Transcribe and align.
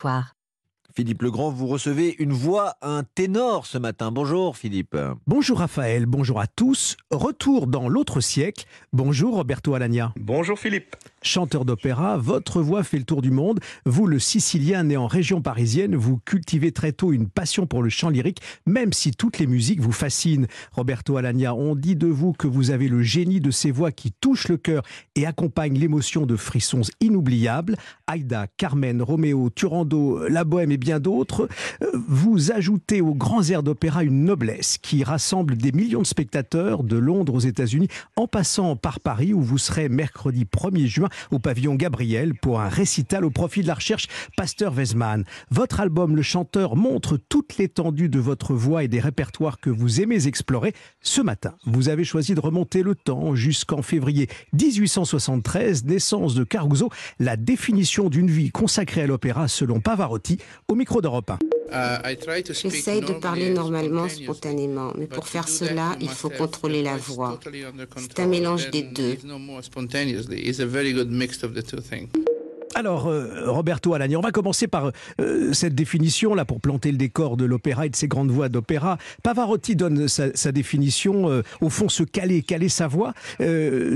Poire. 0.00 0.39
Philippe 0.94 1.22
Legrand, 1.22 1.50
vous 1.50 1.66
recevez 1.66 2.16
une 2.18 2.32
voix, 2.32 2.74
un 2.82 3.04
ténor 3.14 3.66
ce 3.66 3.78
matin. 3.78 4.10
Bonjour 4.10 4.56
Philippe. 4.56 4.96
Bonjour 5.26 5.58
Raphaël, 5.58 6.06
bonjour 6.06 6.40
à 6.40 6.46
tous. 6.46 6.96
Retour 7.10 7.66
dans 7.66 7.88
l'autre 7.88 8.20
siècle. 8.20 8.64
Bonjour 8.92 9.34
Roberto 9.34 9.74
Alagna. 9.74 10.12
Bonjour 10.16 10.58
Philippe. 10.58 10.96
Chanteur 11.22 11.66
d'opéra, 11.66 12.16
votre 12.16 12.62
voix 12.62 12.82
fait 12.82 12.96
le 12.96 13.04
tour 13.04 13.20
du 13.20 13.30
monde. 13.30 13.60
Vous, 13.84 14.06
le 14.06 14.18
Sicilien 14.18 14.84
né 14.84 14.96
en 14.96 15.06
région 15.06 15.42
parisienne, 15.42 15.94
vous 15.94 16.18
cultivez 16.24 16.72
très 16.72 16.92
tôt 16.92 17.12
une 17.12 17.28
passion 17.28 17.66
pour 17.66 17.82
le 17.82 17.90
chant 17.90 18.08
lyrique, 18.08 18.40
même 18.64 18.94
si 18.94 19.10
toutes 19.10 19.38
les 19.38 19.46
musiques 19.46 19.80
vous 19.80 19.92
fascinent. 19.92 20.46
Roberto 20.72 21.18
Alagna, 21.18 21.54
on 21.54 21.74
dit 21.74 21.94
de 21.94 22.06
vous 22.06 22.32
que 22.32 22.46
vous 22.46 22.70
avez 22.70 22.88
le 22.88 23.02
génie 23.02 23.40
de 23.40 23.50
ces 23.50 23.70
voix 23.70 23.92
qui 23.92 24.12
touchent 24.12 24.48
le 24.48 24.56
cœur 24.56 24.82
et 25.14 25.26
accompagnent 25.26 25.78
l'émotion 25.78 26.24
de 26.24 26.36
frissons 26.36 26.82
inoubliables. 27.00 27.76
Aïda, 28.06 28.46
Carmen, 28.56 29.02
Roméo, 29.02 29.50
Turando, 29.50 30.26
La 30.26 30.44
Bohème 30.44 30.72
et 30.72 30.78
bien 30.80 30.98
d'autres. 30.98 31.48
Euh, 31.82 31.86
vous 32.08 32.50
ajoutez 32.50 33.00
aux 33.00 33.14
grands 33.14 33.48
airs 33.48 33.62
d'opéra 33.62 34.02
une 34.02 34.24
noblesse 34.24 34.78
qui 34.78 35.04
rassemble 35.04 35.56
des 35.56 35.72
millions 35.72 36.02
de 36.02 36.06
spectateurs 36.06 36.82
de 36.82 36.96
Londres 36.96 37.34
aux 37.34 37.40
États-Unis 37.40 37.88
en 38.16 38.26
passant 38.26 38.76
par 38.76 39.00
Paris 39.00 39.32
où 39.32 39.40
vous 39.40 39.58
serez 39.58 39.88
mercredi 39.88 40.44
1er 40.44 40.86
juin 40.86 41.08
au 41.30 41.38
pavillon 41.38 41.74
Gabriel 41.74 42.34
pour 42.34 42.60
un 42.60 42.68
récital 42.68 43.24
au 43.24 43.30
profit 43.30 43.62
de 43.62 43.68
la 43.68 43.74
recherche 43.74 44.08
Pasteur 44.36 44.72
Weizmann. 44.72 45.24
Votre 45.50 45.80
album 45.80 46.16
Le 46.16 46.22
Chanteur 46.22 46.76
montre 46.76 47.16
toute 47.16 47.58
l'étendue 47.58 48.08
de 48.08 48.18
votre 48.18 48.54
voix 48.54 48.82
et 48.82 48.88
des 48.88 49.00
répertoires 49.00 49.60
que 49.60 49.70
vous 49.70 50.00
aimez 50.00 50.26
explorer. 50.26 50.74
Ce 51.02 51.20
matin, 51.20 51.54
vous 51.64 51.88
avez 51.88 52.04
choisi 52.04 52.34
de 52.34 52.40
remonter 52.40 52.82
le 52.82 52.94
temps 52.94 53.34
jusqu'en 53.34 53.82
février 53.82 54.28
1873, 54.52 55.84
naissance 55.84 56.34
de 56.34 56.44
Caruso, 56.44 56.90
la 57.18 57.36
définition 57.36 58.08
d'une 58.08 58.30
vie 58.30 58.50
consacrée 58.50 59.02
à 59.02 59.06
l'opéra 59.06 59.48
selon 59.48 59.80
Pavarotti, 59.80 60.38
au 60.70 60.74
micro 60.76 61.00
d'Europe 61.02 61.30
1. 61.30 61.38
J'essaye 62.52 63.00
de 63.00 63.12
parler 63.14 63.50
normalement, 63.50 64.08
spontanément, 64.08 64.92
mais 64.96 65.06
pour 65.06 65.26
faire 65.28 65.48
cela, 65.48 65.96
il 66.00 66.08
faut 66.08 66.30
contrôler 66.30 66.82
la 66.82 66.96
voix. 66.96 67.38
C'est 67.96 68.20
un 68.20 68.26
mélange 68.26 68.70
des 68.70 68.82
deux. 68.82 69.18
Alors, 72.80 73.08
euh, 73.08 73.42
Roberto 73.44 73.92
Alagna, 73.92 74.16
on 74.16 74.22
va 74.22 74.30
commencer 74.30 74.66
par 74.66 74.90
euh, 75.20 75.52
cette 75.52 75.74
définition 75.74 76.32
là 76.32 76.46
pour 76.46 76.62
planter 76.62 76.90
le 76.90 76.96
décor 76.96 77.36
de 77.36 77.44
l'opéra 77.44 77.84
et 77.84 77.90
de 77.90 77.94
ses 77.94 78.08
grandes 78.08 78.30
voix 78.30 78.48
d'opéra. 78.48 78.96
Pavarotti 79.22 79.76
donne 79.76 80.08
sa, 80.08 80.50
définition, 80.50 81.28
euh, 81.28 81.42
au 81.60 81.68
fond, 81.68 81.90
se 81.90 82.04
caler, 82.04 82.40
caler 82.40 82.70
sa 82.70 82.88
voix 82.88 83.12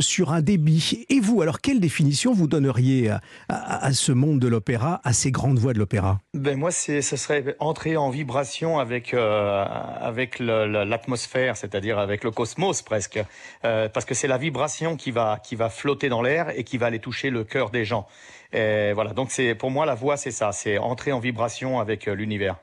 sur 0.01 0.35
un 0.35 0.43
débit. 0.43 1.07
Et 1.09 1.19
vous, 1.19 1.41
alors, 1.41 1.63
quelle 1.63 1.81
définition 1.81 2.35
vous 2.35 2.47
donneriez 2.47 3.11
à, 3.49 3.93
ce 3.95 4.13
monde 4.13 4.39
de 4.39 4.49
l'opéra, 4.49 5.01
à 5.03 5.15
ces 5.15 5.31
grandes 5.31 5.59
voix 5.59 5.73
de 5.73 5.79
l'opéra? 5.79 6.21
Ben 6.35 6.59
moi, 6.59 6.71
ce 6.71 7.01
serait 7.01 7.57
entrer 7.61 7.97
en 7.97 8.11
vibration 8.11 8.79
avec 8.79 9.15
avec 9.15 10.41
l'atmosphère, 10.41 11.57
c'est-à-dire 11.57 11.99
avec 11.99 12.23
le 12.23 12.31
cosmos 12.31 12.83
presque, 12.83 13.23
parce 13.63 14.05
que 14.05 14.15
c'est 14.15 14.29
la 14.29 14.39
vibration 14.39 14.97
qui 14.97 15.11
va 15.11 15.41
qui 15.43 15.57
va 15.57 15.71
flotter 15.71 16.11
dans 16.11 16.21
l'air 16.21 16.51
et 16.55 16.65
qui 16.65 16.77
va 16.77 16.87
aller 16.87 16.99
toucher 16.99 17.31
le 17.31 17.45
cœur 17.45 17.71
des 17.71 17.87
gens. 17.87 18.07
Et 18.55 18.93
voilà, 18.93 19.13
donc 19.13 19.33
c'est 19.33 19.57
pour 19.57 19.71
moi 19.71 19.85
la 19.85 19.97
voix, 19.97 20.17
c'est 20.17 20.31
ça, 20.31 20.53
c'est 20.53 20.79
entrer 20.79 21.11
en 21.11 21.19
vibration 21.19 21.81
avec 21.81 22.07
euh, 22.07 22.15
l'univers 22.15 22.57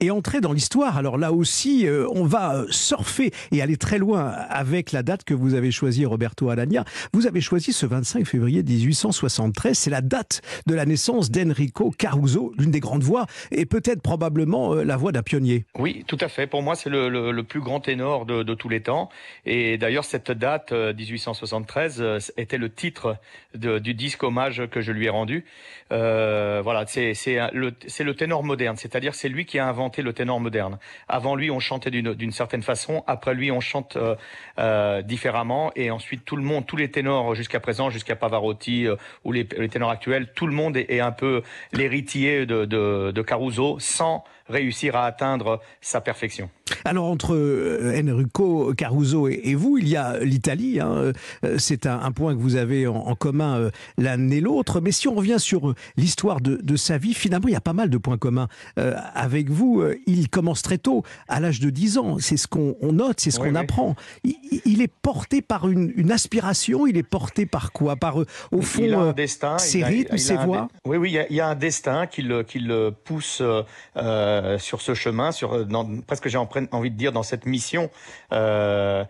et 0.00 0.10
entrer 0.10 0.40
dans 0.40 0.52
l'histoire. 0.52 0.96
Alors 0.96 1.18
là 1.18 1.32
aussi, 1.32 1.86
euh, 1.86 2.06
on 2.14 2.24
va 2.24 2.54
euh, 2.54 2.66
surfer 2.70 3.32
et 3.50 3.62
aller 3.62 3.76
très 3.76 3.98
loin 3.98 4.26
avec 4.26 4.92
la 4.92 5.02
date 5.02 5.24
que 5.24 5.34
vous 5.34 5.54
avez 5.54 5.70
choisie, 5.70 6.06
Roberto 6.06 6.48
Alagna. 6.50 6.84
Vous 7.12 7.26
avez 7.26 7.40
choisi 7.40 7.72
ce 7.72 7.86
25 7.86 8.26
février 8.26 8.62
1873. 8.62 9.76
C'est 9.76 9.90
la 9.90 10.00
date 10.00 10.40
de 10.66 10.74
la 10.74 10.86
naissance 10.86 11.30
d'Enrico 11.30 11.90
Caruso, 11.90 12.52
l'une 12.58 12.70
des 12.70 12.80
grandes 12.80 13.02
voix 13.02 13.26
et 13.50 13.66
peut-être 13.66 14.00
probablement 14.00 14.74
euh, 14.74 14.84
la 14.84 14.96
voix 14.96 15.10
d'un 15.10 15.22
pionnier. 15.22 15.64
Oui, 15.76 16.04
tout 16.06 16.18
à 16.20 16.28
fait. 16.28 16.46
Pour 16.46 16.62
moi, 16.62 16.76
c'est 16.76 16.90
le, 16.90 17.42
plus 17.42 17.60
grand 17.60 17.80
ténor 17.80 18.26
de, 18.26 18.54
tous 18.54 18.68
les 18.68 18.82
temps. 18.82 19.08
Et 19.46 19.78
d'ailleurs, 19.78 20.04
cette 20.04 20.30
date, 20.30 20.72
1873, 20.72 22.32
était 22.36 22.58
le 22.58 22.68
titre 22.68 23.16
du 23.54 23.94
disque 23.94 24.22
hommage 24.22 24.62
que 24.70 24.80
je 24.80 24.92
lui 24.92 25.06
ai 25.06 25.08
rendu. 25.08 25.44
Voilà, 25.90 26.84
c'est 26.86 27.14
le, 27.52 27.72
le 28.00 28.14
ténor 28.14 28.44
moderne, 28.44 28.76
c'est-à-dire 28.76 29.14
c'est 29.14 29.28
lui 29.28 29.46
qui 29.46 29.58
a 29.58 29.66
inventé 29.66 29.87
le 29.96 30.12
ténor 30.12 30.40
moderne. 30.40 30.78
Avant 31.08 31.34
lui, 31.34 31.50
on 31.50 31.60
chantait 31.60 31.90
d'une 31.90 32.32
certaine 32.32 32.62
façon. 32.62 33.02
Après 33.06 33.34
lui, 33.34 33.50
on 33.50 33.60
chante 33.60 33.96
euh, 33.96 34.14
euh, 34.58 35.02
différemment. 35.02 35.72
Et 35.76 35.90
ensuite, 35.90 36.24
tout 36.24 36.36
le 36.36 36.42
monde, 36.42 36.66
tous 36.66 36.76
les 36.76 36.90
ténors 36.90 37.34
jusqu'à 37.34 37.60
présent, 37.60 37.90
jusqu'à 37.90 38.16
Pavarotti 38.16 38.86
euh, 38.86 38.96
ou 39.24 39.32
les, 39.32 39.46
ténors 39.46 39.90
actuels, 39.90 40.32
tout 40.34 40.46
le 40.46 40.52
monde 40.52 40.76
est, 40.76 41.00
un 41.00 41.12
peu 41.12 41.42
l'héritier 41.72 42.46
de, 42.46 42.64
de, 42.64 43.12
de 43.14 43.22
Caruso 43.22 43.78
sans 43.78 44.24
réussir 44.48 44.96
à 44.96 45.04
atteindre 45.04 45.60
sa 45.80 46.00
perfection. 46.00 46.50
Alors 46.84 47.06
entre 47.06 47.34
euh, 47.34 48.00
Enrico 48.00 48.72
Caruso 48.74 49.28
et, 49.28 49.54
vous, 49.54 49.78
il 49.78 49.88
y 49.88 49.96
a 49.96 50.18
l'Italie. 50.20 50.80
Hein. 50.80 51.12
Euh, 51.44 51.56
c'est 51.58 51.86
un, 51.86 52.12
point 52.12 52.34
que 52.34 52.40
vous 52.40 52.56
avez 52.56 52.86
en, 52.86 53.14
commun 53.14 53.58
euh, 53.58 53.70
l'un 53.96 54.30
et 54.30 54.40
l'autre. 54.40 54.80
Mais 54.80 54.92
si 54.92 55.08
on 55.08 55.14
revient 55.14 55.38
sur 55.38 55.74
l'histoire 55.96 56.40
de, 56.40 56.76
sa 56.76 56.98
vie, 56.98 57.14
finalement, 57.14 57.48
il 57.48 57.52
y 57.52 57.56
a 57.56 57.60
pas 57.60 57.72
mal 57.72 57.90
de 57.90 57.98
points 57.98 58.18
communs 58.18 58.48
avec 58.76 59.50
vous. 59.50 59.82
Il 60.06 60.28
commence 60.28 60.62
très 60.62 60.78
tôt, 60.78 61.02
à 61.28 61.40
l'âge 61.40 61.60
de 61.60 61.70
10 61.70 61.98
ans. 61.98 62.16
C'est 62.18 62.36
ce 62.36 62.46
qu'on 62.46 62.76
note, 62.92 63.20
c'est 63.20 63.30
ce 63.30 63.40
qu'on 63.40 63.54
apprend. 63.54 63.96
Il, 64.24 64.80
est 64.82 64.92
porté 65.02 65.42
par 65.42 65.68
une, 65.68 66.12
aspiration. 66.12 66.86
Il 66.86 66.96
est 66.96 67.02
porté 67.02 67.46
par 67.46 67.72
quoi? 67.72 67.96
Par 67.96 68.16
au 68.16 68.62
fond 68.62 69.14
ses 69.58 69.84
rythmes, 69.84 70.16
ses 70.16 70.36
voix. 70.36 70.68
Oui, 70.84 70.96
oui, 70.96 71.16
il 71.30 71.36
y, 71.36 71.40
a, 71.40 71.48
un 71.48 71.54
destin 71.54 72.06
qui 72.06 72.22
le, 72.22 72.42
qui 72.42 72.60
le 72.60 72.90
pousse 72.90 73.42
sur 74.58 74.80
ce 74.80 74.94
chemin, 74.94 75.32
sur 75.32 75.66
presque 76.06 76.28
j'ai 76.28 76.38
envie 76.38 76.90
de 76.90 76.96
dire, 76.96 77.12
dans 77.12 77.22
cette 77.22 77.46
mission 77.46 77.90
euh, 78.32 79.04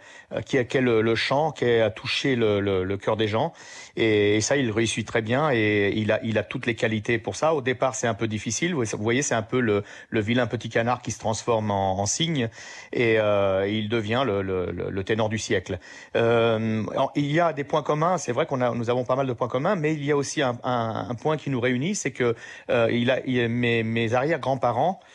qui, 0.47 0.56
est, 0.56 0.75
le, 0.81 1.15
chant, 1.15 1.53
qui 1.53 1.65
a 1.65 1.91
touché 1.91 2.37
le, 2.37 2.61
le, 2.61 2.97
cœur 2.97 3.16
des 3.16 3.28
gens. 3.28 3.53
Et, 3.97 4.41
ça, 4.41 4.56
il 4.56 4.71
réussit 4.71 5.06
très 5.06 5.22
bien 5.22 5.50
et 5.53 5.93
il 5.97 6.12
a, 6.12 6.21
il 6.22 6.38
a 6.38 6.43
toutes 6.43 6.67
les 6.67 6.75
qualités 6.75 7.19
pour 7.19 7.37
ça. 7.37 7.55
Au 7.55 7.61
départ, 7.61 7.94
c'est 7.94 8.06
un 8.06 8.15
peu 8.15 8.28
difficile. 8.28 8.75
Vous 8.75 8.84
voyez, 8.99 9.22
c'est 9.22 9.34
un 9.34 9.43
peu 9.43 9.61
le, 9.61 9.83
le 10.11 10.21
vilain 10.21 10.47
petit 10.47 10.69
canard 10.69 11.03
qui 11.03 11.11
se 11.11 11.19
transforme 11.19 11.71
en, 11.71 11.99
en 11.99 12.06
cygne 12.06 12.49
et 12.93 13.19
euh, 13.19 13.67
il 13.69 13.88
devient 13.88 14.22
le, 14.25 14.43
le, 14.43 15.05
ténor 15.05 15.28
du 15.28 15.38
siècle. 15.38 15.78
Euh, 16.17 16.84
il 17.15 17.33
y 17.33 17.41
a 17.41 17.53
des 17.53 17.65
points 17.65 17.83
communs. 17.83 18.19
C'est 18.19 18.33
vrai 18.33 18.47
qu'on 18.47 18.61
a, 18.61 18.75
nous 18.75 18.91
avons 18.91 19.05
pas 19.05 19.17
mal 19.17 19.27
de 19.27 19.33
points 19.33 19.49
communs, 19.49 19.77
mais 19.77 19.94
il 19.94 20.05
y 20.05 20.12
a 20.12 20.17
aussi 20.17 20.43
un, 20.43 20.59
un, 20.65 21.15
point 21.15 21.37
qui 21.37 21.50
nous 21.50 21.61
réunit, 21.61 21.94
c'est 21.94 22.11
que 22.11 22.34
euh, 22.71 22.88
il 22.91 23.11
a, 23.11 23.21
il, 23.27 23.49
mes, 23.49 23.83
mes 23.83 24.15
arrière-grands-parents 24.15 25.00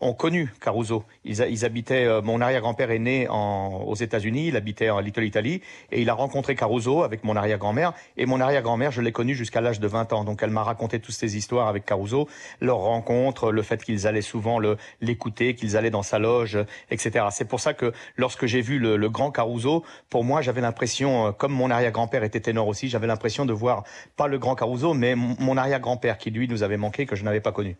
ont 0.00 0.14
connu 0.14 0.52
Caruso. 0.60 1.04
Ils, 1.24 1.64
habitaient, 1.64 2.04
euh, 2.04 2.22
mon 2.22 2.40
arrière-grand-père 2.40 2.90
est 2.90 2.98
né 2.98 3.26
aux 3.28 3.94
États-Unis, 3.94 4.48
il 4.48 4.56
habitait 4.56 4.90
en 4.90 5.00
Little 5.00 5.24
Italy, 5.24 5.60
et 5.90 6.00
il 6.00 6.08
a 6.08 6.14
rencontré 6.14 6.54
Caruso 6.54 7.02
avec 7.02 7.24
mon 7.24 7.34
arrière-grand-mère. 7.34 7.92
Et 8.16 8.26
mon 8.26 8.40
arrière-grand-mère, 8.40 8.92
je 8.92 9.02
l'ai 9.02 9.12
connu 9.12 9.34
jusqu'à 9.34 9.60
l'âge 9.60 9.80
de 9.80 9.88
20 9.88 10.12
ans. 10.12 10.24
Donc 10.24 10.42
elle 10.42 10.50
m'a 10.50 10.62
raconté 10.62 11.00
toutes 11.00 11.14
ces 11.14 11.36
histoires 11.36 11.68
avec 11.68 11.84
Caruso, 11.84 12.28
leur 12.60 12.78
rencontre, 12.78 13.50
le 13.50 13.62
fait 13.62 13.82
qu'ils 13.82 14.06
allaient 14.06 14.22
souvent 14.22 14.60
l'écouter, 15.00 15.54
qu'ils 15.54 15.76
allaient 15.76 15.90
dans 15.90 16.02
sa 16.02 16.18
loge, 16.18 16.58
etc. 16.90 17.26
C'est 17.30 17.46
pour 17.46 17.60
ça 17.60 17.74
que 17.74 17.92
lorsque 18.16 18.46
j'ai 18.46 18.60
vu 18.60 18.78
le, 18.78 18.96
le, 18.96 19.08
grand 19.08 19.30
Caruso, 19.30 19.84
pour 20.10 20.22
moi, 20.22 20.42
j'avais 20.42 20.60
l'impression, 20.60 21.28
euh, 21.28 21.32
comme 21.32 21.52
mon 21.52 21.70
arrière-grand-père 21.70 22.22
était 22.22 22.40
ténor 22.40 22.68
aussi, 22.68 22.88
j'avais 22.88 23.06
l'impression 23.06 23.46
de 23.46 23.52
voir 23.52 23.82
pas 24.16 24.28
le 24.28 24.38
grand 24.38 24.54
Caruso, 24.54 24.94
mais 24.94 25.16
mon 25.16 25.56
arrière-grand-père 25.56 26.18
qui 26.18 26.30
lui 26.30 26.46
nous 26.46 26.62
avait 26.62 26.76
manqué, 26.76 27.06
que 27.06 27.16
je 27.16 27.24
n'avais 27.24 27.40
pas 27.40 27.52
connu. 27.52 27.76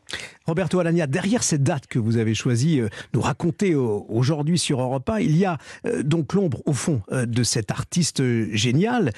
Roberto 0.47 0.81
Alagna, 0.81 1.07
derrière 1.07 1.43
cette 1.43 1.63
date 1.63 1.87
que 1.87 1.99
vous 1.99 2.08
vous 2.09 2.17
avez 2.17 2.35
choisi 2.35 2.81
euh, 2.81 2.89
nous 3.13 3.21
raconter 3.21 3.75
aujourd'hui 3.75 4.59
sur 4.59 4.81
Europe 4.81 5.09
1, 5.11 5.21
il 5.21 5.37
y 5.37 5.45
a 5.45 5.59
euh, 5.87 6.03
donc 6.03 6.33
l'ombre 6.33 6.63
au 6.65 6.73
fond 6.73 7.03
euh, 7.13 7.27
de 7.27 7.43
cet 7.43 7.71
artiste 7.71 8.23
génial, 8.53 9.13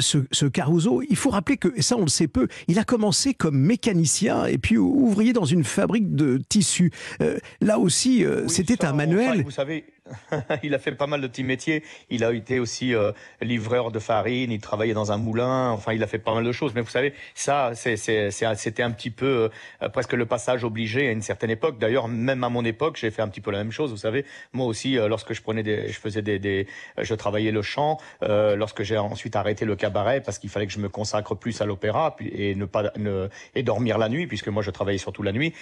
ce, 0.00 0.46
Caruso. 0.46 1.02
Il 1.08 1.16
faut 1.16 1.30
rappeler 1.30 1.56
que, 1.56 1.68
et 1.74 1.82
ça 1.82 1.96
on 1.96 2.02
le 2.02 2.08
sait 2.08 2.28
peu, 2.28 2.48
il 2.68 2.78
a 2.78 2.84
commencé 2.84 3.32
comme 3.32 3.58
mécanicien 3.58 4.44
et 4.44 4.58
puis 4.58 4.76
ouvrier 4.76 5.32
dans 5.32 5.44
une 5.46 5.64
fabrique 5.64 6.14
de 6.14 6.40
tissus. 6.48 6.92
là 7.60 7.78
aussi, 7.78 8.24
c'était 8.46 8.84
un 8.84 8.92
manuel. 8.92 9.42
vous 9.42 9.50
savez, 9.50 9.84
il 10.62 10.74
a 10.74 10.78
fait 10.78 10.92
pas 10.92 11.06
mal 11.06 11.20
de 11.20 11.26
petits 11.26 11.44
métiers. 11.44 11.82
Il 12.10 12.24
a 12.24 12.32
été 12.32 12.58
aussi 12.58 12.94
euh, 12.94 13.12
livreur 13.40 13.90
de 13.90 13.98
farine, 13.98 14.52
il 14.52 14.60
travaillait 14.60 14.94
dans 14.94 15.12
un 15.12 15.16
moulin. 15.16 15.70
Enfin, 15.70 15.92
il 15.92 16.02
a 16.02 16.06
fait 16.06 16.18
pas 16.18 16.34
mal 16.34 16.44
de 16.44 16.52
choses. 16.52 16.72
Mais 16.74 16.82
vous 16.82 16.90
savez, 16.90 17.14
ça, 17.34 17.72
c'était 17.74 18.82
un 18.82 18.90
petit 18.90 19.10
peu 19.10 19.50
euh, 19.82 19.88
presque 19.88 20.12
le 20.12 20.26
passage 20.26 20.64
obligé 20.64 21.08
à 21.08 21.10
une 21.10 21.22
certaine 21.22 21.50
époque. 21.50 21.78
D'ailleurs, 21.78 22.08
même 22.08 22.44
à 22.44 22.48
mon 22.48 22.64
époque, 22.64 22.96
j'ai 23.00 23.10
fait 23.10 23.22
un 23.22 23.28
petit 23.28 23.40
peu 23.40 23.50
la 23.50 23.58
même 23.58 23.72
chose. 23.72 23.90
Vous 23.90 23.96
savez, 23.96 24.24
moi 24.52 24.66
aussi, 24.66 24.98
euh, 24.98 25.08
lorsque 25.08 25.32
je 25.32 25.42
prenais 25.42 25.62
des, 25.62 25.88
je 25.88 25.98
faisais 25.98 26.22
des, 26.22 26.38
des 26.38 26.66
je 27.00 27.14
travaillais 27.14 27.50
le 27.50 27.62
chant. 27.62 27.98
lorsque 28.20 28.82
j'ai 28.82 28.98
ensuite 28.98 29.36
arrêté 29.36 29.64
le 29.64 29.76
cabaret 29.76 30.20
parce 30.20 30.38
qu'il 30.38 30.50
fallait 30.50 30.66
que 30.66 30.72
je 30.72 30.78
me 30.78 30.88
consacre 30.88 31.34
plus 31.34 31.60
à 31.60 31.66
l'opéra 31.66 32.16
et 32.20 32.54
ne 32.54 32.64
pas 32.64 32.92
ne, 32.96 33.28
et 33.54 33.62
dormir 33.62 33.98
la 33.98 34.08
nuit 34.08 34.26
puisque 34.26 34.48
moi 34.48 34.62
je 34.62 34.70
travaillais 34.70 34.98
surtout 34.98 35.22
la 35.22 35.32
nuit. 35.32 35.52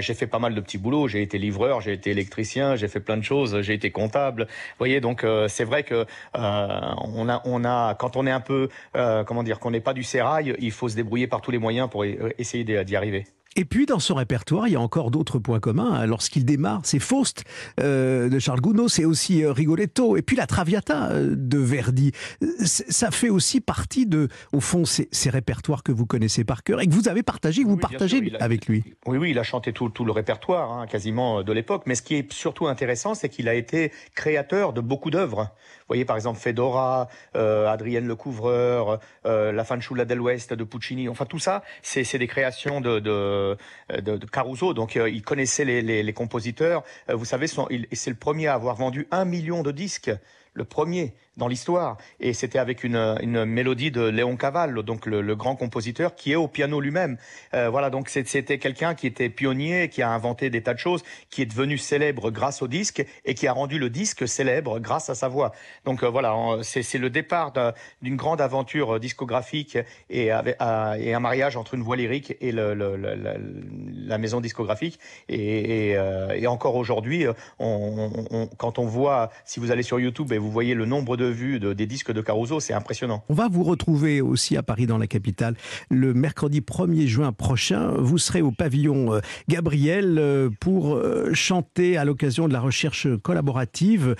j'ai 0.00 0.14
fait 0.14 0.26
pas 0.26 0.38
mal 0.38 0.54
de 0.54 0.60
petits 0.60 0.78
boulots. 0.78 1.08
J'ai 1.08 1.22
été 1.22 1.38
livreur, 1.38 1.80
j'ai 1.80 1.92
été 1.92 2.10
électricien, 2.10 2.76
j'ai 2.76 2.88
fait 2.88 3.00
plein 3.00 3.16
de 3.16 3.22
choses. 3.22 3.60
J'ai 3.62 3.74
été 3.74 3.85
comptable. 3.90 4.44
Vous 4.44 4.78
voyez, 4.78 5.00
donc 5.00 5.24
euh, 5.24 5.48
c'est 5.48 5.64
vrai 5.64 5.82
que 5.82 5.94
euh, 5.94 6.06
on 6.34 7.28
a, 7.28 7.42
on 7.44 7.64
a, 7.64 7.94
quand 7.94 8.16
on 8.16 8.26
est 8.26 8.30
un 8.30 8.40
peu, 8.40 8.68
euh, 8.96 9.24
comment 9.24 9.42
dire, 9.42 9.58
qu'on 9.58 9.70
n'est 9.70 9.80
pas 9.80 9.94
du 9.94 10.02
sérail, 10.02 10.54
il 10.58 10.72
faut 10.72 10.88
se 10.88 10.96
débrouiller 10.96 11.26
par 11.26 11.40
tous 11.40 11.50
les 11.50 11.58
moyens 11.58 11.88
pour 11.90 12.04
essayer 12.04 12.64
d'y 12.84 12.96
arriver. 12.96 13.26
Et 13.58 13.64
puis 13.64 13.86
dans 13.86 13.98
son 13.98 14.16
répertoire, 14.16 14.68
il 14.68 14.74
y 14.74 14.76
a 14.76 14.80
encore 14.80 15.10
d'autres 15.10 15.38
points 15.38 15.60
communs. 15.60 16.04
Lorsqu'il 16.04 16.44
démarre, 16.44 16.82
c'est 16.84 16.98
Faust 16.98 17.44
euh, 17.80 18.28
de 18.28 18.38
Charles 18.38 18.60
Gounod, 18.60 18.90
c'est 18.90 19.06
aussi 19.06 19.42
euh, 19.42 19.50
Rigoletto, 19.50 20.18
et 20.18 20.22
puis 20.22 20.36
la 20.36 20.46
Traviata 20.46 21.08
euh, 21.10 21.34
de 21.34 21.56
Verdi. 21.56 22.12
Ça 22.60 23.10
fait 23.10 23.30
aussi 23.30 23.62
partie 23.62 24.04
de, 24.04 24.28
au 24.52 24.60
fond, 24.60 24.84
ces, 24.84 25.08
répertoires 25.30 25.82
que 25.82 25.90
vous 25.90 26.04
connaissez 26.04 26.44
par 26.44 26.62
cœur 26.62 26.82
et 26.82 26.86
que 26.86 26.92
vous 26.92 27.08
avez 27.08 27.22
partagé, 27.22 27.62
que 27.62 27.68
vous 27.68 27.78
partagez 27.78 28.30
avec 28.40 28.66
lui. 28.66 28.84
Oui, 29.06 29.16
oui, 29.16 29.30
il 29.30 29.38
a 29.38 29.42
chanté 29.42 29.72
tout, 29.72 29.88
tout 29.88 30.04
le 30.04 30.12
répertoire, 30.12 30.72
hein, 30.72 30.86
quasiment 30.86 31.42
de 31.42 31.52
l'époque. 31.52 31.84
Mais 31.86 31.94
ce 31.94 32.02
qui 32.02 32.14
est 32.14 32.30
surtout 32.32 32.66
intéressant, 32.66 33.14
c'est 33.14 33.30
qu'il 33.30 33.48
a 33.48 33.54
été 33.54 33.90
créateur 34.14 34.74
de 34.74 34.82
beaucoup 34.82 35.10
d'œuvres. 35.10 35.44
Vous 35.44 35.88
voyez 35.88 36.04
par 36.04 36.16
exemple 36.16 36.38
Fedora, 36.38 37.08
Adrienne 37.34 38.06
Le 38.06 38.16
Couvreur, 38.16 38.98
La 39.24 39.64
Fanciulla 39.64 40.04
del 40.04 40.20
West 40.20 40.52
de 40.52 40.64
Puccini. 40.64 41.08
Enfin 41.08 41.24
tout 41.24 41.38
ça, 41.38 41.62
c'est 41.82 42.18
des 42.18 42.26
créations 42.26 42.80
de, 42.80 42.98
de, 42.98 43.45
de, 43.90 44.26
Caruso. 44.26 44.74
Donc 44.74 44.96
il 44.96 45.22
connaissait 45.22 45.64
les, 45.64 46.12
compositeurs. 46.12 46.82
vous 47.08 47.24
savez, 47.24 47.46
c'est 47.46 48.10
le 48.10 48.16
premier 48.16 48.46
à 48.48 48.54
avoir 48.54 48.76
vendu 48.76 49.06
un 49.10 49.24
million 49.24 49.62
de 49.62 49.70
disques 49.70 50.10
le 50.56 50.64
premier 50.64 51.14
dans 51.36 51.48
l'histoire. 51.48 51.98
Et 52.18 52.32
c'était 52.32 52.58
avec 52.58 52.82
une, 52.82 52.96
une, 53.20 53.44
mélodie 53.44 53.90
de 53.90 54.02
Léon 54.02 54.36
Caval, 54.36 54.74
donc 54.82 55.06
le, 55.06 55.36
grand 55.36 55.54
compositeur, 55.54 56.14
qui 56.14 56.32
est 56.32 56.36
au 56.36 56.48
piano 56.48 56.80
lui-même. 56.80 57.18
Euh, 57.54 57.68
voilà, 57.68 57.90
donc 57.90 58.08
c'était 58.08 58.58
quelqu'un 58.58 58.94
qui 58.94 59.06
était 59.06 59.28
pionnier, 59.28 59.88
qui 59.88 60.02
a 60.02 60.10
inventé 60.10 60.48
des 60.48 60.62
tas 60.62 60.74
de 60.74 60.78
choses, 60.78 61.02
qui 61.30 61.42
est 61.42 61.46
devenu 61.46 61.76
célèbre 61.76 62.30
grâce 62.30 62.62
au 62.62 62.68
disque 62.68 63.04
et 63.24 63.34
qui 63.34 63.46
a 63.46 63.52
rendu 63.52 63.78
le 63.78 63.90
disque 63.90 64.26
célèbre 64.26 64.78
grâce 64.78 65.10
à 65.10 65.14
sa 65.14 65.28
voix. 65.28 65.52
Donc 65.84 66.02
euh, 66.02 66.08
voilà, 66.08 66.34
c'est 66.62 66.98
le 66.98 67.10
départ 67.10 67.52
d'une 68.00 68.16
grande 68.16 68.40
aventure 68.40 68.98
discographique 68.98 69.78
et, 70.08 70.30
avec, 70.30 70.56
et, 70.98 71.14
un 71.14 71.20
mariage 71.20 71.56
entre 71.56 71.74
une 71.74 71.82
voix 71.82 71.96
lyrique 71.96 72.34
et 72.40 72.52
le, 72.52 72.74
la 72.74 74.18
maison 74.18 74.40
discographique. 74.40 74.98
Et, 75.28 75.90
et, 75.90 75.96
euh, 75.96 76.30
et 76.30 76.46
encore 76.46 76.76
aujourd'hui, 76.76 77.26
on, 77.58 78.48
quand 78.56 78.78
on 78.78 78.86
voit, 78.86 79.30
si 79.44 79.60
vous 79.60 79.70
allez 79.70 79.82
sur 79.82 80.00
YouTube 80.00 80.32
et 80.32 80.38
vous 80.38 80.45
vous 80.46 80.52
voyez 80.52 80.74
le 80.74 80.86
nombre 80.86 81.16
de 81.16 81.24
vues 81.24 81.58
des 81.58 81.86
disques 81.86 82.12
de 82.12 82.20
Caruso, 82.20 82.60
c'est 82.60 82.72
impressionnant. 82.72 83.24
On 83.28 83.34
va 83.34 83.48
vous 83.48 83.64
retrouver 83.64 84.20
aussi 84.20 84.56
à 84.56 84.62
Paris 84.62 84.86
dans 84.86 84.96
la 84.96 85.08
capitale 85.08 85.56
le 85.90 86.14
mercredi 86.14 86.60
1er 86.60 87.06
juin 87.06 87.32
prochain. 87.32 87.90
Vous 87.98 88.18
serez 88.18 88.42
au 88.42 88.52
pavillon 88.52 89.14
euh, 89.14 89.20
Gabriel 89.48 90.18
euh, 90.18 90.50
pour 90.60 90.94
euh, 90.94 91.34
chanter 91.34 91.96
à 91.96 92.04
l'occasion 92.04 92.46
de 92.46 92.52
la 92.52 92.60
recherche 92.60 93.08
collaborative 93.22 94.14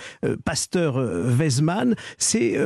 Pasteur 0.44 0.96
Weizmann. 0.96 1.94
C'est 2.18 2.56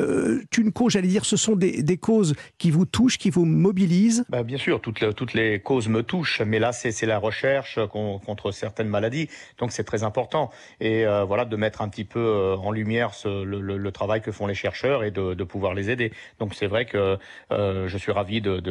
une 0.59 0.73
cause, 0.73 0.93
j'allais 0.93 1.09
dire, 1.09 1.25
ce 1.25 1.37
sont 1.37 1.57
des, 1.57 1.99
causes 1.99 2.35
qui 2.57 2.71
vous 2.71 2.87
touchent, 2.87 3.19
qui 3.19 3.29
vous 3.29 3.45
mobilisent? 3.45 4.25
Bah, 4.31 4.43
Bien 4.43 4.57
sûr, 4.57 4.81
toutes, 4.81 5.15
toutes 5.15 5.35
les 5.35 5.61
causes 5.61 5.89
me 5.89 6.03
touchent, 6.03 6.41
mais 6.41 6.59
là, 6.59 6.73
c'est 6.73 7.05
la 7.05 7.19
recherche 7.19 7.79
contre 7.89 8.53
certaines 8.53 8.89
maladies, 8.89 9.29
donc 9.59 9.73
c'est 9.73 9.85
très 9.85 10.03
important. 10.03 10.51
Et 10.81 11.05
voilà, 11.27 11.45
de 11.45 11.57
mettre 11.57 11.83
un 11.83 11.89
petit 11.89 12.05
peu 12.05 12.55
en 12.59 12.71
lumière 12.71 13.15
ce, 13.15 13.45
le, 13.59 13.93
travail 13.93 14.21
que 14.21 14.33
font 14.33 14.47
les 14.47 14.55
chercheurs 14.55 15.05
et 15.05 15.11
de, 15.11 15.45
pouvoir 15.45 15.75
les 15.75 15.91
aider. 15.91 16.13
Donc 16.39 16.55
c'est 16.55 16.67
vrai 16.67 16.85
que 16.85 17.19
euh, 17.51 17.89
je 17.89 17.99
suis 17.99 18.13
ravi 18.13 18.41
de, 18.41 18.63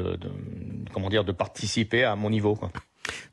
comment 0.93 1.09
dire 1.09 1.23
de 1.23 1.31
participer 1.31 2.03
à 2.03 2.15
mon 2.15 2.29
niveau. 2.29 2.57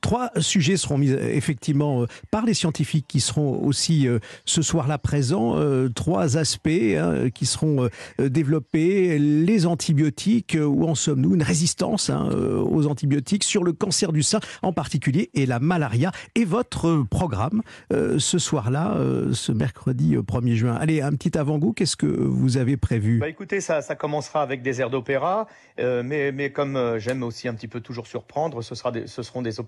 Trois 0.00 0.30
sujets 0.38 0.76
seront 0.76 0.98
mis 0.98 1.10
effectivement 1.10 2.02
euh, 2.02 2.06
par 2.30 2.44
les 2.44 2.54
scientifiques 2.54 3.06
qui 3.08 3.20
seront 3.20 3.64
aussi 3.64 4.06
euh, 4.06 4.18
ce 4.44 4.62
soir-là 4.62 4.98
présents. 4.98 5.54
Euh, 5.56 5.88
trois 5.88 6.36
aspects 6.36 6.68
hein, 6.68 7.30
qui 7.30 7.46
seront 7.46 7.88
développés 8.18 9.18
les 9.18 9.66
antibiotiques, 9.66 10.56
où 10.60 10.84
en 10.86 10.94
sommes-nous? 10.94 11.34
Une 11.34 11.42
résistance 11.42 12.10
hein, 12.10 12.28
aux 12.30 12.86
antibiotiques 12.86 13.44
sur 13.44 13.64
le 13.64 13.72
cancer 13.72 14.12
du 14.12 14.22
sein 14.22 14.40
en 14.62 14.72
particulier 14.72 15.30
et 15.34 15.46
la 15.46 15.60
malaria. 15.60 16.12
Et 16.34 16.44
votre 16.44 17.04
programme 17.10 17.62
ce 17.90 18.38
soir-là, 18.38 18.96
ce 19.32 19.52
mercredi 19.52 20.16
1er 20.16 20.54
juin. 20.54 20.74
Allez, 20.74 21.00
un 21.00 21.12
petit 21.12 21.36
avant-goût. 21.36 21.72
Qu'est-ce 21.72 21.96
que 21.96 22.06
vous 22.06 22.56
avez 22.56 22.76
prévu? 22.76 23.18
Bah 23.18 23.28
Écoutez, 23.28 23.60
ça 23.60 23.82
commencera 23.96 24.42
avec 24.42 24.62
des 24.62 24.80
airs 24.80 24.90
d'opéra, 24.90 25.46
mais, 25.78 26.32
mais 26.32 26.50
comme 26.50 26.98
j'aime 26.98 27.22
aussi 27.22 27.48
un 27.48 27.54
petit 27.54 27.68
peu 27.68 27.80
toujours 27.80 28.06
surprendre, 28.06 28.62
ce, 28.62 28.74
sera 28.74 28.92
ce 29.06 29.22
seront 29.22 29.42
des 29.42 29.60
opéras 29.60 29.65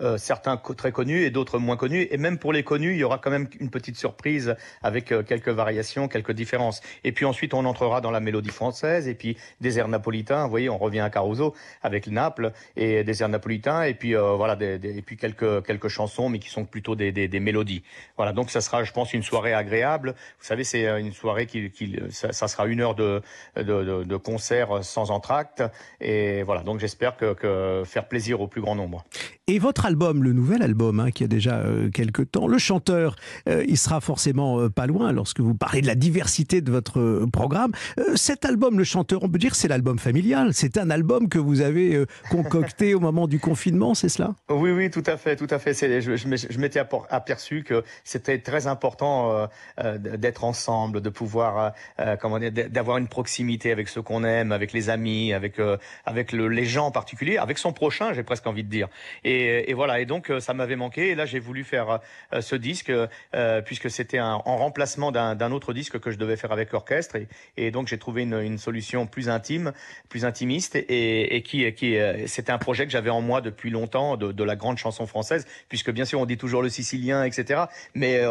euh, 0.00 0.16
certains 0.18 0.56
très 0.56 0.92
connus 0.92 1.22
et 1.22 1.30
d'autres 1.30 1.58
moins 1.58 1.76
connus. 1.76 2.06
Et 2.10 2.16
même 2.16 2.38
pour 2.38 2.52
les 2.52 2.62
connus, 2.62 2.92
il 2.92 2.98
y 2.98 3.04
aura 3.04 3.18
quand 3.18 3.30
même 3.30 3.48
une 3.60 3.70
petite 3.70 3.96
surprise 3.96 4.56
avec 4.82 5.12
euh, 5.12 5.22
quelques 5.22 5.48
variations, 5.48 6.08
quelques 6.08 6.32
différences. 6.32 6.80
Et 7.04 7.12
puis 7.12 7.24
ensuite, 7.24 7.54
on 7.54 7.64
entrera 7.64 8.00
dans 8.00 8.10
la 8.10 8.20
mélodie 8.20 8.50
française 8.50 9.08
et 9.08 9.14
puis 9.14 9.36
des 9.60 9.78
airs 9.78 9.88
napolitains. 9.88 10.44
Vous 10.44 10.50
voyez, 10.50 10.68
on 10.68 10.78
revient 10.78 11.00
à 11.00 11.10
Caruso 11.10 11.54
avec 11.82 12.06
Naples 12.06 12.52
et 12.76 13.04
des 13.04 13.22
airs 13.22 13.28
napolitains 13.28 13.82
et 13.82 13.94
puis 13.94 14.16
euh, 14.16 14.32
voilà, 14.32 14.56
des, 14.56 14.74
et 14.84 15.02
puis 15.02 15.16
quelques 15.16 15.64
quelques 15.64 15.88
chansons, 15.88 16.28
mais 16.28 16.38
qui 16.38 16.48
sont 16.48 16.64
plutôt 16.64 16.96
des, 16.96 17.12
des, 17.12 17.28
des, 17.28 17.40
mélodies. 17.40 17.82
Voilà, 18.16 18.32
donc 18.32 18.50
ça 18.50 18.60
sera, 18.60 18.84
je 18.84 18.92
pense, 18.92 19.12
une 19.12 19.22
soirée 19.22 19.54
agréable. 19.54 20.14
Vous 20.38 20.44
savez, 20.44 20.64
c'est 20.64 20.84
une 21.00 21.12
soirée 21.12 21.46
qui, 21.46 21.70
qui 21.70 21.96
ça, 22.10 22.32
ça, 22.32 22.48
sera 22.48 22.66
une 22.66 22.80
heure 22.80 22.94
de, 22.94 23.22
de, 23.56 23.62
de, 23.62 24.04
de 24.04 24.16
concert 24.16 24.84
sans 24.84 25.10
entracte. 25.10 25.62
Et 26.00 26.42
voilà, 26.42 26.62
donc 26.62 26.80
j'espère 26.80 27.16
que, 27.16 27.34
que 27.34 27.82
faire 27.84 28.08
plaisir 28.08 28.40
au 28.40 28.46
plus 28.46 28.60
grand 28.60 28.74
nombre. 28.74 29.04
Et 29.46 29.58
votre 29.58 29.84
album, 29.84 30.24
le 30.24 30.32
nouvel 30.32 30.62
album, 30.62 31.00
hein, 31.00 31.10
qui 31.10 31.22
a 31.22 31.26
déjà 31.26 31.58
euh, 31.58 31.90
quelques 31.90 32.30
temps, 32.30 32.46
le 32.46 32.56
chanteur, 32.56 33.14
euh, 33.46 33.62
il 33.68 33.76
sera 33.76 34.00
forcément 34.00 34.58
euh, 34.58 34.70
pas 34.70 34.86
loin 34.86 35.12
lorsque 35.12 35.40
vous 35.40 35.54
parlez 35.54 35.82
de 35.82 35.86
la 35.86 35.94
diversité 35.94 36.62
de 36.62 36.70
votre 36.70 37.26
programme. 37.30 37.72
cet 38.14 38.46
album, 38.46 38.78
le 38.78 38.84
chanteur, 38.84 39.22
on 39.22 39.28
peut 39.28 39.38
dire 39.38 39.54
c'est 39.54 39.68
l'album 39.68 39.98
familial. 39.98 40.54
C'est 40.54 40.78
un 40.78 40.88
album 40.88 41.28
que 41.28 41.38
vous 41.38 41.60
avez 41.60 42.04
concocté 42.30 42.94
au 42.94 43.00
moment 43.00 43.28
du 43.28 43.38
confinement, 43.38 43.94
c'est 43.94 44.08
cela? 44.08 44.34
Oui, 44.48 44.70
oui, 44.70 44.90
tout 44.90 45.02
à 45.06 45.18
fait, 45.18 45.36
tout 45.36 45.46
à 45.50 45.58
fait. 45.58 45.74
Je, 46.00 46.16
je, 46.16 46.58
m'étais 46.58 46.80
aperçu 47.10 47.64
que 47.64 47.84
c'était 48.02 48.38
très 48.38 48.66
important 48.66 49.48
d'être 49.98 50.44
ensemble, 50.44 51.00
de 51.00 51.10
pouvoir, 51.10 51.72
comment 52.20 52.38
dire, 52.38 52.52
d'avoir 52.70 52.96
une 52.98 53.08
proximité 53.08 53.72
avec 53.72 53.88
ceux 53.88 54.02
qu'on 54.02 54.24
aime, 54.24 54.52
avec 54.52 54.72
les 54.72 54.88
amis, 54.88 55.32
avec 55.32 55.60
avec 56.06 56.32
le, 56.32 56.48
les 56.48 56.64
gens 56.64 56.86
en 56.86 56.90
particulier, 56.90 57.36
avec 57.36 57.58
son 57.58 57.72
prochain, 57.72 58.12
j'ai 58.12 58.22
presque 58.22 58.46
envie 58.46 58.64
de 58.64 58.70
dire. 58.70 58.88
Et 59.22 59.44
et, 59.44 59.74
voilà. 59.74 60.00
Et 60.00 60.06
donc 60.06 60.30
euh, 60.30 60.40
ça 60.40 60.54
m'avait 60.54 60.76
manqué. 60.76 61.10
Et 61.10 61.14
là 61.14 61.26
j'ai 61.26 61.38
voulu 61.38 61.64
faire 61.64 62.00
euh, 62.32 62.40
ce 62.40 62.56
disque 62.56 62.90
euh, 62.90 63.62
puisque 63.62 63.90
c'était 63.90 64.20
en 64.20 64.38
remplacement 64.40 65.12
d'un 65.12 65.52
autre 65.52 65.72
disque 65.72 65.98
que 66.00 66.10
je 66.10 66.18
devais 66.18 66.36
faire 66.36 66.52
avec 66.52 66.72
l'orchestre. 66.72 67.16
Et, 67.56 67.70
donc 67.70 67.88
j'ai 67.88 67.98
trouvé 67.98 68.22
une, 68.22 68.58
solution 68.58 69.06
plus 69.06 69.28
intime, 69.28 69.72
plus 70.08 70.24
intimiste 70.24 70.76
et, 70.76 71.42
qui, 71.44 71.72
qui 71.74 71.96
c'était 72.26 72.52
un 72.52 72.58
projet 72.58 72.86
que 72.86 72.92
j'avais 72.92 73.10
en 73.10 73.20
moi 73.20 73.40
depuis 73.40 73.70
longtemps 73.70 74.16
de, 74.16 74.44
la 74.44 74.56
grande 74.56 74.78
chanson 74.78 75.06
française. 75.06 75.46
Puisque 75.68 75.90
bien 75.90 76.04
sûr 76.04 76.20
on 76.20 76.26
dit 76.26 76.36
toujours 76.36 76.62
le 76.62 76.68
sicilien, 76.68 77.24
etc. 77.24 77.64
Mais 77.94 78.22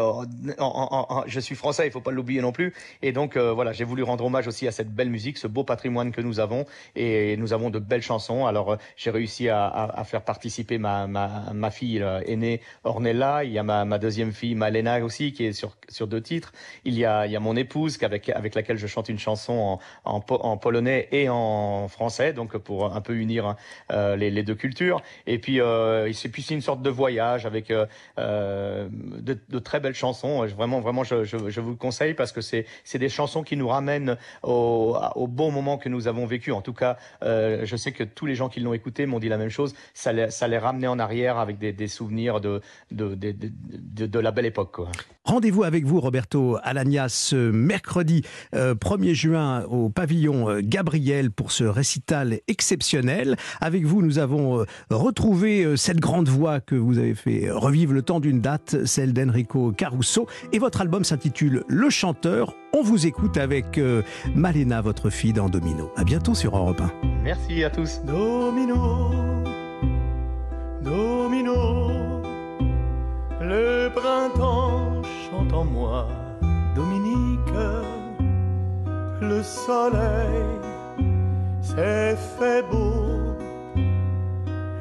je 1.26 1.40
suis 1.40 1.54
français, 1.54 1.86
il 1.86 1.92
faut 1.92 2.00
pas 2.00 2.10
l'oublier 2.10 2.40
non 2.40 2.52
plus. 2.52 2.72
Et 3.02 3.12
donc 3.12 3.36
voilà, 3.36 3.72
j'ai 3.72 3.84
voulu 3.84 4.02
rendre 4.02 4.24
hommage 4.24 4.46
aussi 4.46 4.66
à 4.66 4.72
cette 4.72 4.92
belle 4.92 5.10
musique, 5.10 5.38
ce 5.38 5.46
beau 5.46 5.64
patrimoine 5.64 6.12
que 6.12 6.20
nous 6.20 6.40
avons. 6.40 6.64
Et 6.96 7.36
nous 7.36 7.52
avons 7.52 7.70
de 7.70 7.78
belles 7.78 8.02
chansons. 8.02 8.46
Alors 8.46 8.78
j'ai 8.96 9.10
réussi 9.10 9.48
à, 9.48 9.66
à 9.66 10.04
faire 10.04 10.22
participer 10.22 10.73
ma 10.78 11.06
ma, 11.06 11.70
fille 11.70 12.04
aînée 12.26 12.60
Ornella, 12.84 13.44
il 13.44 13.52
y 13.52 13.58
a 13.58 13.62
ma, 13.62 13.98
deuxième 13.98 14.32
fille 14.32 14.54
Malena 14.54 15.02
aussi 15.04 15.32
qui 15.32 15.46
est 15.46 15.52
sur, 15.52 15.76
sur 15.88 16.06
deux 16.06 16.20
titres. 16.20 16.52
Il 16.84 16.94
y 16.94 17.04
a, 17.04 17.26
il 17.26 17.32
y 17.32 17.36
a 17.36 17.40
mon 17.40 17.56
épouse 17.56 17.98
avec, 18.02 18.28
avec 18.28 18.54
laquelle 18.54 18.78
je 18.78 18.86
chante 18.86 19.08
une 19.08 19.18
chanson 19.18 19.78
en, 20.04 20.24
en, 20.28 20.56
polonais 20.56 21.08
et 21.12 21.28
en 21.28 21.88
français, 21.88 22.32
donc 22.32 22.56
pour 22.58 22.94
un 22.94 23.00
peu 23.00 23.14
unir 23.14 23.56
euh, 23.92 24.16
les, 24.16 24.42
deux 24.42 24.54
cultures. 24.54 25.02
Et 25.26 25.38
puis 25.38 25.60
euh, 25.60 26.12
c'est 26.12 26.28
puis 26.28 26.44
une 26.50 26.60
sorte 26.60 26.82
de 26.82 26.90
voyage 26.90 27.46
avec 27.46 27.70
euh, 27.70 28.88
de, 28.88 29.58
très 29.58 29.80
belles 29.80 29.94
chansons. 29.94 30.44
Vraiment, 30.46 30.80
vraiment, 30.80 31.04
je, 31.04 31.24
je, 31.24 31.60
vous 31.60 31.70
le 31.70 31.76
conseille 31.76 32.14
parce 32.14 32.32
que 32.32 32.40
c'est 32.40 32.66
des 32.94 33.08
chansons 33.08 33.42
qui 33.42 33.56
nous 33.56 33.68
ramènent 33.68 34.16
au, 34.42 34.96
au 35.14 35.26
bon 35.26 35.50
moment 35.50 35.78
que 35.78 35.88
nous 35.88 36.08
avons 36.08 36.26
vécu. 36.26 36.52
En 36.52 36.62
tout 36.62 36.74
cas, 36.74 36.96
je 37.22 37.76
sais 37.76 37.92
que 37.92 38.04
tous 38.04 38.26
les 38.26 38.34
gens 38.34 38.48
qui 38.48 38.60
l'ont 38.60 38.74
écouté 38.74 39.06
m'ont 39.06 39.18
dit 39.18 39.28
la 39.28 39.38
même 39.38 39.50
chose. 39.50 39.74
Ça 39.94 40.12
les, 40.12 40.30
ça 40.30 40.48
les 40.48 40.58
ramenait 40.64 40.86
en 40.86 40.98
arrière 40.98 41.38
avec 41.38 41.58
des, 41.58 41.88
souvenirs 41.88 42.40
de, 42.40 42.60
de, 42.90 43.14
de, 43.14 44.18
la 44.18 44.30
belle 44.30 44.46
époque. 44.46 44.80
Rendez-vous 45.24 45.64
avec 45.64 45.84
vous, 45.84 46.00
Roberto 46.00 46.58
Alagna, 46.62 47.08
ce 47.08 47.50
mercredi 47.50 48.22
1er 48.52 49.10
euh, 49.10 49.14
juin 49.14 49.64
au 49.64 49.88
pavillon 49.88 50.50
euh, 50.50 50.60
Gabriel 50.62 51.30
pour 51.30 51.50
ce 51.50 51.64
récital 51.64 52.40
exceptionnel. 52.46 53.36
Avec 53.60 53.84
vous, 53.84 54.02
nous 54.02 54.18
avons 54.18 54.60
euh, 54.60 54.64
retrouvé 54.90 55.76
cette 55.76 55.98
grande 55.98 56.28
voix 56.28 56.60
que 56.60 56.74
vous 56.74 56.98
avez 56.98 57.14
fait 57.14 57.50
revivre 57.50 57.92
le 57.92 58.02
temps 58.02 58.20
d'une 58.20 58.40
date, 58.40 58.84
celle 58.84 59.12
d'Enrico 59.12 59.72
Caruso. 59.72 60.26
Et 60.52 60.58
votre 60.58 60.80
album 60.80 61.04
s'intitule 61.04 61.64
Le 61.68 61.88
Chanteur. 61.90 62.54
On 62.74 62.82
vous 62.82 63.06
écoute 63.06 63.36
avec 63.36 63.80
Malena, 64.34 64.80
votre 64.80 65.08
fille 65.08 65.32
dans 65.32 65.48
Domino. 65.48 65.92
À 65.96 66.04
bientôt 66.04 66.34
sur 66.34 66.56
Europe 66.56 66.80
1. 66.80 66.90
Merci 67.22 67.64
à 67.64 67.70
tous. 67.70 68.00
Domino, 68.04 69.10
moi, 75.64 76.06
Dominique, 76.74 77.58
le 79.20 79.42
soleil 79.42 80.44
s'est 81.60 82.16
fait 82.38 82.62
beau. 82.70 83.36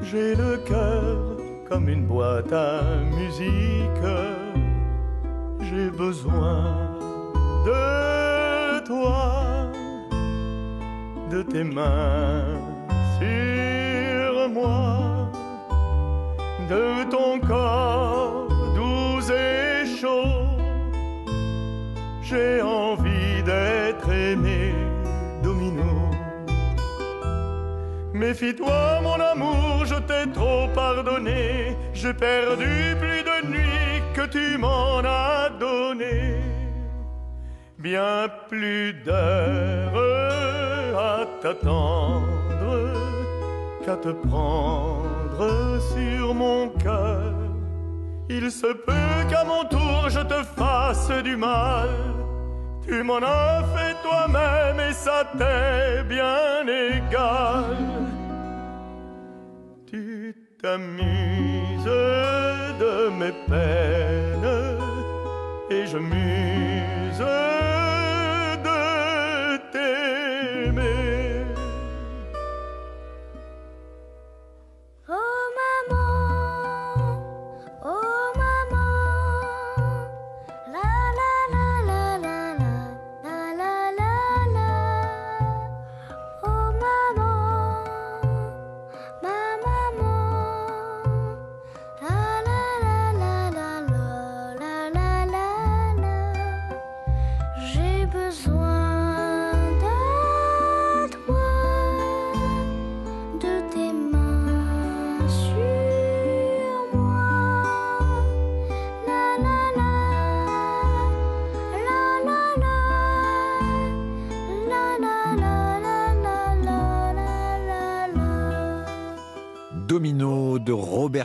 J'ai 0.02 0.36
le 0.36 0.58
cœur 0.58 1.38
comme 1.70 1.90
une 1.90 2.06
boîte 2.06 2.52
à 2.52 2.82
musique. 3.18 4.08
J'ai 5.62 5.90
besoin 5.90 6.66
de 7.66 8.86
toi, 8.86 9.72
de 11.32 11.42
tes 11.42 11.64
mains 11.64 12.73
Méfie-toi, 28.24 29.02
mon 29.02 29.20
amour, 29.20 29.84
je 29.86 29.96
t'ai 29.96 30.32
trop 30.32 30.70
pardonné. 30.74 31.76
J'ai 31.94 32.14
perdu 32.14 32.96
plus 33.02 33.22
de 33.30 33.48
nuits 33.52 34.02
que 34.16 34.26
tu 34.36 34.58
m'en 34.58 35.00
as 35.04 35.50
donné. 35.60 36.38
Bien 37.78 38.30
plus 38.48 38.94
d'heures 39.06 40.98
à 40.98 41.26
t'attendre 41.42 42.76
qu'à 43.84 43.98
te 43.98 44.14
prendre 44.28 45.82
sur 45.94 46.34
mon 46.34 46.70
cœur. 46.70 47.34
Il 48.30 48.50
se 48.50 48.72
peut 48.88 49.20
qu'à 49.30 49.44
mon 49.44 49.66
tour 49.66 50.08
je 50.08 50.22
te 50.22 50.42
fasse 50.56 51.12
du 51.26 51.36
mal. 51.36 51.90
Tu 52.88 53.04
m'en 53.04 53.22
as 53.22 53.64
fait 53.76 53.96
toi-même 54.02 54.80
et 54.80 54.94
ça 54.94 55.26
t'est 55.38 56.04
bien 56.06 56.66
égal. 56.66 57.93
Tu 60.64 60.70
t'amuses 60.70 61.84
de 62.80 63.10
mes 63.10 63.34
peines 63.50 64.80
et 65.70 65.86
je 65.86 65.98
muse 65.98 66.53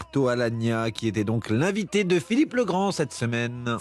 Roberto 0.09 0.29
Alagna, 0.29 0.91
qui 0.91 1.07
était 1.07 1.25
donc 1.25 1.51
l'invité 1.51 2.03
de 2.05 2.19
Philippe 2.19 2.55
Legrand 2.55 2.93
cette 2.93 3.13
semaine. 3.13 3.77